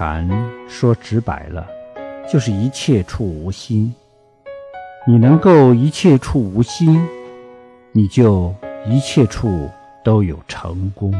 [0.00, 0.26] 禅
[0.66, 1.68] 说直白了
[2.26, 3.94] 就是一切处无心。
[5.06, 7.06] 你能够一切处无心
[7.92, 8.54] 你就
[8.88, 9.68] 一切处
[10.02, 11.12] 都有成功。